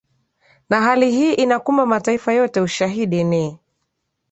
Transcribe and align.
na 0.69 0.81
hali 0.81 1.11
hii 1.11 1.33
inakumba 1.33 1.85
mataifa 1.85 2.33
yote 2.33 2.61
Ushahidi 2.61 3.23
ni 3.23 3.59